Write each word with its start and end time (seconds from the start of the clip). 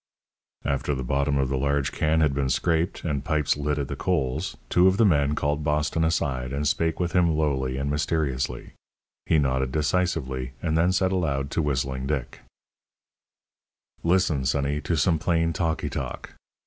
After 0.65 0.95
the 0.95 1.03
bottom 1.03 1.37
of 1.37 1.49
the 1.49 1.59
large 1.59 1.91
can 1.91 2.21
had 2.21 2.33
been 2.33 2.49
scraped, 2.49 3.03
and 3.03 3.23
pipes 3.23 3.55
lit 3.55 3.77
at 3.77 3.87
the 3.87 3.95
coals, 3.95 4.57
two 4.67 4.87
of 4.87 4.97
the 4.97 5.05
men 5.05 5.35
called 5.35 5.63
Boston 5.63 6.03
aside 6.03 6.51
and 6.51 6.67
spake 6.67 6.99
with 6.99 7.11
him 7.11 7.35
lowly 7.37 7.77
and 7.77 7.87
mysteriously. 7.91 8.73
He 9.27 9.37
nodded 9.37 9.71
decisively, 9.71 10.53
and 10.59 10.75
then 10.75 10.91
said 10.91 11.11
aloud 11.11 11.51
to 11.51 11.61
Whistling 11.61 12.07
Dick: 12.07 12.39
"Listen, 14.03 14.43
sonny, 14.43 14.81
to 14.81 14.95
some 14.97 15.19
plain 15.19 15.53
talky 15.53 15.87
talk. 15.87 16.33